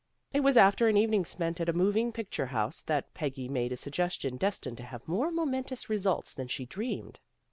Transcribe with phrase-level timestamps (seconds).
[0.33, 3.77] It was after an evening spent at a moving picture house that Peggy made a
[3.77, 7.19] suggestion destined to have more momentous results than she dreamed.